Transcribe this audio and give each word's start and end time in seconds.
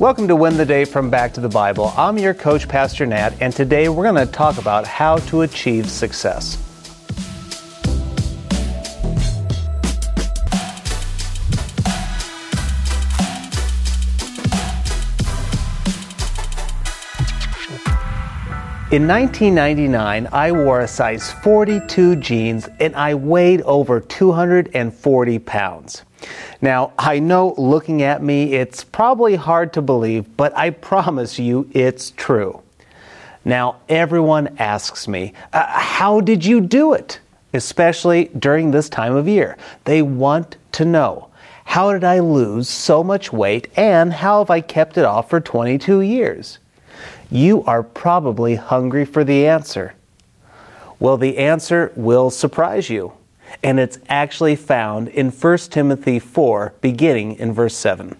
Welcome 0.00 0.28
to 0.28 0.36
Win 0.36 0.56
the 0.56 0.64
Day 0.64 0.86
from 0.86 1.10
Back 1.10 1.34
to 1.34 1.42
the 1.42 1.48
Bible. 1.50 1.92
I'm 1.94 2.16
your 2.16 2.32
coach, 2.32 2.66
Pastor 2.66 3.04
Nat, 3.04 3.34
and 3.38 3.52
today 3.52 3.90
we're 3.90 4.10
going 4.10 4.26
to 4.26 4.32
talk 4.32 4.56
about 4.56 4.86
how 4.86 5.18
to 5.18 5.42
achieve 5.42 5.90
success. 5.90 6.56
In 18.90 19.06
1999, 19.06 20.28
I 20.32 20.50
wore 20.50 20.80
a 20.80 20.88
size 20.88 21.30
42 21.30 22.16
jeans 22.16 22.70
and 22.80 22.96
I 22.96 23.14
weighed 23.14 23.60
over 23.60 24.00
240 24.00 25.38
pounds. 25.40 26.04
Now, 26.60 26.92
I 26.98 27.18
know 27.18 27.54
looking 27.56 28.02
at 28.02 28.22
me, 28.22 28.54
it's 28.54 28.84
probably 28.84 29.36
hard 29.36 29.72
to 29.74 29.82
believe, 29.82 30.36
but 30.36 30.56
I 30.56 30.70
promise 30.70 31.38
you 31.38 31.68
it's 31.72 32.10
true. 32.10 32.62
Now, 33.44 33.76
everyone 33.88 34.56
asks 34.58 35.08
me, 35.08 35.32
uh, 35.52 35.66
How 35.66 36.20
did 36.20 36.44
you 36.44 36.60
do 36.60 36.92
it? 36.92 37.20
Especially 37.52 38.26
during 38.38 38.70
this 38.70 38.88
time 38.88 39.16
of 39.16 39.26
year. 39.26 39.56
They 39.84 40.02
want 40.02 40.56
to 40.72 40.84
know. 40.84 41.28
How 41.64 41.92
did 41.92 42.04
I 42.04 42.18
lose 42.18 42.68
so 42.68 43.02
much 43.02 43.32
weight 43.32 43.68
and 43.76 44.12
how 44.12 44.40
have 44.40 44.50
I 44.50 44.60
kept 44.60 44.98
it 44.98 45.04
off 45.04 45.30
for 45.30 45.40
22 45.40 46.00
years? 46.00 46.58
You 47.30 47.62
are 47.64 47.82
probably 47.82 48.56
hungry 48.56 49.04
for 49.04 49.24
the 49.24 49.46
answer. 49.46 49.94
Well, 50.98 51.16
the 51.16 51.38
answer 51.38 51.92
will 51.96 52.30
surprise 52.30 52.90
you 52.90 53.12
and 53.62 53.78
it's 53.78 53.98
actually 54.08 54.56
found 54.56 55.08
in 55.08 55.30
1 55.30 55.58
Timothy 55.58 56.18
4, 56.18 56.74
beginning 56.80 57.36
in 57.36 57.52
verse 57.52 57.76
7. 57.76 58.16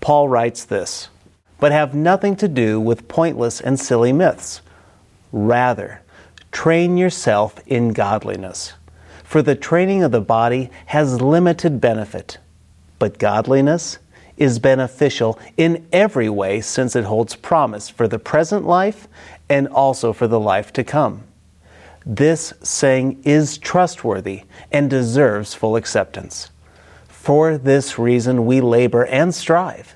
Paul 0.00 0.28
writes 0.28 0.64
this 0.64 1.08
But 1.58 1.72
have 1.72 1.94
nothing 1.94 2.36
to 2.36 2.48
do 2.48 2.80
with 2.80 3.08
pointless 3.08 3.60
and 3.60 3.78
silly 3.78 4.12
myths. 4.12 4.60
Rather, 5.32 6.00
train 6.52 6.96
yourself 6.96 7.58
in 7.66 7.92
godliness. 7.92 8.74
For 9.24 9.42
the 9.42 9.56
training 9.56 10.02
of 10.02 10.12
the 10.12 10.20
body 10.20 10.70
has 10.86 11.20
limited 11.20 11.80
benefit, 11.80 12.38
but 12.98 13.18
godliness 13.18 13.98
is 14.36 14.58
beneficial 14.58 15.38
in 15.56 15.86
every 15.92 16.28
way 16.28 16.60
since 16.60 16.96
it 16.96 17.04
holds 17.04 17.34
promise 17.36 17.88
for 17.88 18.08
the 18.08 18.18
present 18.18 18.66
life 18.66 19.08
and 19.48 19.68
also 19.68 20.12
for 20.12 20.26
the 20.26 20.40
life 20.40 20.72
to 20.72 20.84
come. 20.84 21.22
This 22.06 22.52
saying 22.62 23.22
is 23.24 23.56
trustworthy 23.56 24.42
and 24.70 24.90
deserves 24.90 25.54
full 25.54 25.76
acceptance. 25.76 26.50
For 27.08 27.56
this 27.56 27.98
reason, 27.98 28.44
we 28.44 28.60
labor 28.60 29.06
and 29.06 29.34
strive, 29.34 29.94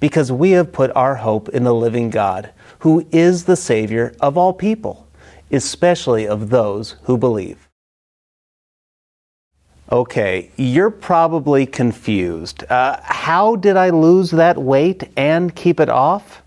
because 0.00 0.32
we 0.32 0.52
have 0.52 0.72
put 0.72 0.90
our 0.96 1.16
hope 1.16 1.50
in 1.50 1.64
the 1.64 1.74
living 1.74 2.08
God, 2.08 2.50
who 2.78 3.06
is 3.12 3.44
the 3.44 3.56
Savior 3.56 4.14
of 4.20 4.38
all 4.38 4.54
people, 4.54 5.06
especially 5.50 6.26
of 6.26 6.48
those 6.48 6.96
who 7.02 7.18
believe. 7.18 7.68
Okay, 9.92 10.50
you're 10.56 10.90
probably 10.90 11.66
confused. 11.66 12.64
Uh, 12.70 12.98
how 13.02 13.56
did 13.56 13.76
I 13.76 13.90
lose 13.90 14.30
that 14.30 14.56
weight 14.56 15.10
and 15.16 15.54
keep 15.54 15.80
it 15.80 15.90
off? 15.90 16.42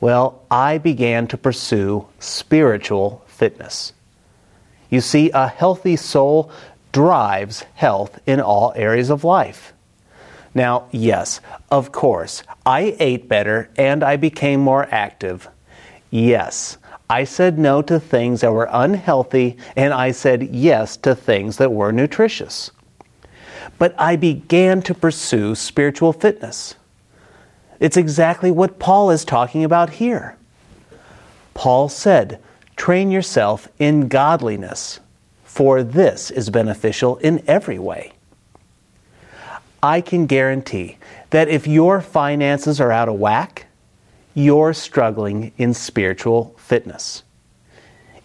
Well, 0.00 0.44
I 0.50 0.78
began 0.78 1.26
to 1.28 1.36
pursue 1.36 2.06
spiritual 2.20 3.24
fitness. 3.26 3.92
You 4.90 5.00
see, 5.00 5.30
a 5.30 5.48
healthy 5.48 5.96
soul 5.96 6.50
drives 6.92 7.64
health 7.74 8.18
in 8.26 8.40
all 8.40 8.72
areas 8.74 9.10
of 9.10 9.24
life. 9.24 9.72
Now, 10.54 10.88
yes, 10.90 11.40
of 11.70 11.92
course, 11.92 12.42
I 12.64 12.96
ate 12.98 13.28
better 13.28 13.70
and 13.76 14.02
I 14.02 14.16
became 14.16 14.60
more 14.60 14.88
active. 14.90 15.48
Yes, 16.10 16.78
I 17.10 17.24
said 17.24 17.58
no 17.58 17.82
to 17.82 18.00
things 18.00 18.40
that 18.40 18.52
were 18.52 18.68
unhealthy 18.70 19.56
and 19.76 19.92
I 19.92 20.10
said 20.10 20.42
yes 20.42 20.96
to 20.98 21.14
things 21.14 21.58
that 21.58 21.72
were 21.72 21.92
nutritious. 21.92 22.70
But 23.78 23.94
I 23.98 24.16
began 24.16 24.82
to 24.82 24.94
pursue 24.94 25.54
spiritual 25.54 26.12
fitness. 26.12 26.74
It's 27.78 27.96
exactly 27.96 28.50
what 28.50 28.78
Paul 28.78 29.10
is 29.10 29.24
talking 29.24 29.64
about 29.64 29.90
here. 29.90 30.36
Paul 31.54 31.88
said, 31.88 32.40
Train 32.88 33.10
yourself 33.10 33.68
in 33.78 34.08
godliness, 34.08 34.98
for 35.44 35.82
this 35.82 36.30
is 36.30 36.48
beneficial 36.48 37.18
in 37.18 37.44
every 37.46 37.78
way. 37.78 38.12
I 39.82 40.00
can 40.00 40.24
guarantee 40.24 40.96
that 41.28 41.48
if 41.50 41.66
your 41.66 42.00
finances 42.00 42.80
are 42.80 42.90
out 42.90 43.10
of 43.10 43.16
whack, 43.16 43.66
you're 44.32 44.72
struggling 44.72 45.52
in 45.58 45.74
spiritual 45.74 46.56
fitness. 46.56 47.24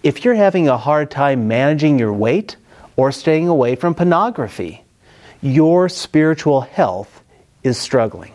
If 0.01 0.24
you're 0.24 0.34
having 0.34 0.69
a 0.69 0.78
hard 0.78 1.12
time 1.12 1.50
managing 1.50 2.00
your 2.00 2.13
weight 2.13 2.56
or 2.95 3.12
staying 3.12 3.50
away 3.50 3.75
from 3.75 3.94
pornography, 3.94 4.85
your 5.41 5.90
spiritual 5.90 6.62
health 6.62 7.22
is 7.63 7.78
struggling. 7.78 8.31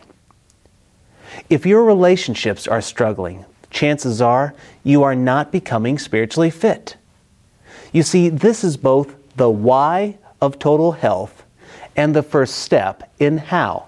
If 1.49 1.65
your 1.65 1.85
relationships 1.85 2.69
are 2.69 2.83
struggling, 2.83 3.47
chances 3.71 4.21
are 4.21 4.55
you 4.85 5.03
are 5.03 5.15
not 5.15 5.53
becoming 5.53 5.99
spiritually 5.99 6.51
fit. 6.51 6.97
You 7.93 8.03
see, 8.03 8.29
this 8.29 8.65
is 8.65 8.77
both 8.77 9.15
the 9.37 9.51
why 9.51 10.19
of 10.41 10.59
total 10.59 10.93
health 10.93 11.45
and 11.97 12.15
the 12.15 12.23
first 12.23 12.57
step 12.57 13.11
in 13.19 13.39
how. 13.39 13.87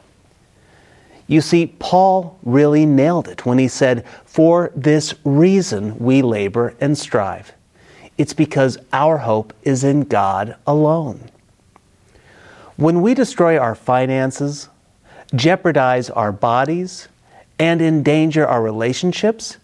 You 1.27 1.41
see, 1.41 1.67
Paul 1.79 2.39
really 2.43 2.85
nailed 2.85 3.29
it 3.29 3.47
when 3.47 3.59
he 3.59 3.69
said, 3.69 4.05
For 4.25 4.73
this 4.75 5.15
reason 5.25 5.97
we 5.99 6.23
labor 6.23 6.75
and 6.81 6.99
strive. 6.99 7.53
It's 8.19 8.35
because 8.35 8.79
our 8.93 9.19
hope 9.19 9.53
is 9.63 9.85
in 9.85 10.03
God 10.03 10.57
alone. 10.67 11.31
When 12.77 13.01
we 13.01 13.15
destroy 13.15 13.59
our 13.59 13.75
finances, 13.75 14.69
jeopardize 15.35 16.11
our 16.11 16.33
bodies, 16.33 17.09
and 17.61 17.81
endanger 17.81 18.47
our 18.47 18.63
relationships, 18.63 19.59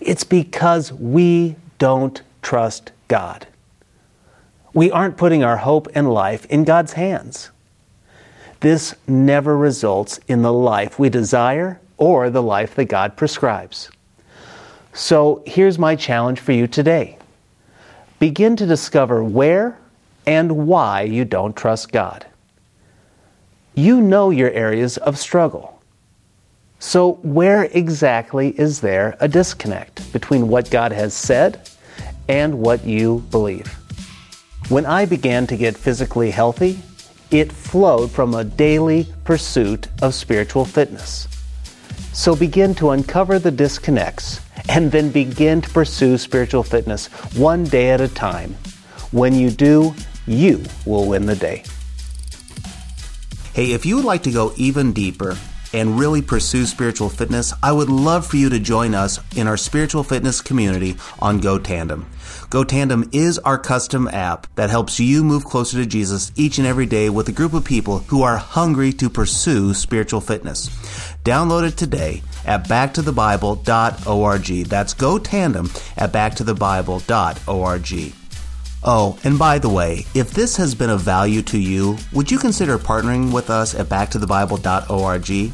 it's 0.00 0.24
because 0.24 0.92
we 0.92 1.56
don't 1.78 2.22
trust 2.42 2.92
God. 3.08 3.46
We 4.74 4.90
aren't 4.90 5.16
putting 5.16 5.42
our 5.42 5.56
hope 5.56 5.88
and 5.94 6.12
life 6.12 6.44
in 6.46 6.64
God's 6.64 6.92
hands. 6.92 7.50
This 8.60 8.94
never 9.06 9.56
results 9.56 10.18
in 10.28 10.42
the 10.42 10.52
life 10.52 10.98
we 10.98 11.08
desire 11.08 11.80
or 11.96 12.30
the 12.30 12.42
life 12.42 12.74
that 12.74 12.86
God 12.86 13.16
prescribes. 13.16 13.90
So 14.92 15.42
here's 15.46 15.78
my 15.78 15.96
challenge 15.96 16.40
for 16.40 16.52
you 16.52 16.66
today 16.66 17.18
begin 18.18 18.56
to 18.56 18.66
discover 18.66 19.22
where 19.22 19.78
and 20.26 20.66
why 20.66 21.02
you 21.02 21.24
don't 21.24 21.56
trust 21.56 21.92
God. 21.92 22.26
You 23.74 24.00
know 24.00 24.30
your 24.30 24.50
areas 24.50 24.96
of 24.98 25.18
struggle. 25.18 25.77
So, 26.80 27.14
where 27.22 27.64
exactly 27.64 28.50
is 28.50 28.80
there 28.80 29.16
a 29.18 29.26
disconnect 29.26 30.12
between 30.12 30.46
what 30.46 30.70
God 30.70 30.92
has 30.92 31.12
said 31.12 31.68
and 32.28 32.60
what 32.60 32.84
you 32.84 33.24
believe? 33.32 33.66
When 34.68 34.86
I 34.86 35.04
began 35.04 35.46
to 35.48 35.56
get 35.56 35.76
physically 35.76 36.30
healthy, 36.30 36.78
it 37.30 37.52
flowed 37.52 38.10
from 38.10 38.34
a 38.34 38.44
daily 38.44 39.06
pursuit 39.24 39.88
of 40.02 40.14
spiritual 40.14 40.64
fitness. 40.64 41.26
So 42.12 42.36
begin 42.36 42.74
to 42.76 42.90
uncover 42.90 43.38
the 43.38 43.50
disconnects 43.50 44.40
and 44.68 44.92
then 44.92 45.10
begin 45.10 45.60
to 45.62 45.70
pursue 45.70 46.16
spiritual 46.16 46.62
fitness 46.62 47.06
one 47.36 47.64
day 47.64 47.90
at 47.90 48.00
a 48.00 48.08
time. 48.08 48.54
When 49.10 49.34
you 49.34 49.50
do, 49.50 49.94
you 50.26 50.62
will 50.86 51.08
win 51.08 51.26
the 51.26 51.36
day. 51.36 51.64
Hey, 53.52 53.72
if 53.72 53.84
you 53.84 53.96
would 53.96 54.04
like 54.04 54.22
to 54.24 54.30
go 54.30 54.52
even 54.56 54.92
deeper, 54.92 55.36
and 55.72 55.98
really 55.98 56.22
pursue 56.22 56.66
spiritual 56.66 57.08
fitness, 57.08 57.52
I 57.62 57.72
would 57.72 57.88
love 57.88 58.26
for 58.26 58.36
you 58.36 58.48
to 58.50 58.58
join 58.58 58.94
us 58.94 59.18
in 59.36 59.46
our 59.46 59.56
spiritual 59.56 60.04
fitness 60.04 60.40
community 60.40 60.96
on 61.18 61.40
GoTandem. 61.40 62.04
GoTandem 62.50 63.14
is 63.14 63.38
our 63.40 63.58
custom 63.58 64.08
app 64.08 64.46
that 64.54 64.70
helps 64.70 64.98
you 64.98 65.22
move 65.22 65.44
closer 65.44 65.76
to 65.78 65.86
Jesus 65.86 66.32
each 66.36 66.58
and 66.58 66.66
every 66.66 66.86
day 66.86 67.10
with 67.10 67.28
a 67.28 67.32
group 67.32 67.52
of 67.52 67.64
people 67.64 67.98
who 68.08 68.22
are 68.22 68.38
hungry 68.38 68.92
to 68.94 69.10
pursue 69.10 69.74
spiritual 69.74 70.20
fitness. 70.20 70.68
Download 71.24 71.66
it 71.66 71.76
today 71.76 72.22
at 72.46 72.66
backtothebible.org. 72.66 74.66
That's 74.66 74.94
GoTandem 74.94 75.92
at 75.96 76.12
backtothebible.org. 76.12 78.27
Oh, 78.84 79.18
and 79.24 79.38
by 79.38 79.58
the 79.58 79.68
way, 79.68 80.06
if 80.14 80.30
this 80.30 80.56
has 80.56 80.74
been 80.74 80.90
of 80.90 81.00
value 81.00 81.42
to 81.42 81.58
you, 81.58 81.96
would 82.12 82.30
you 82.30 82.38
consider 82.38 82.78
partnering 82.78 83.32
with 83.32 83.50
us 83.50 83.74
at 83.74 83.86
backtothebible.org? 83.86 85.52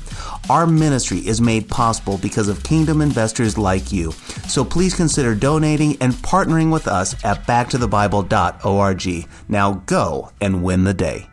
Our 0.50 0.66
ministry 0.66 1.26
is 1.26 1.40
made 1.40 1.68
possible 1.68 2.18
because 2.18 2.48
of 2.48 2.62
kingdom 2.62 3.00
investors 3.00 3.56
like 3.56 3.90
you. 3.92 4.12
So 4.46 4.64
please 4.64 4.94
consider 4.94 5.34
donating 5.34 5.96
and 6.02 6.12
partnering 6.12 6.70
with 6.70 6.86
us 6.86 7.14
at 7.24 7.46
backtothebible.org. 7.46 9.28
Now 9.48 9.72
go 9.86 10.30
and 10.40 10.62
win 10.62 10.84
the 10.84 10.94
day. 10.94 11.30